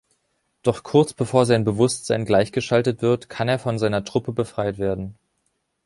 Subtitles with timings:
[0.63, 5.13] Doch kurz bevor sein Bewusstsein gleichgeschaltet wird, kann er von seiner Truppe befreit werden.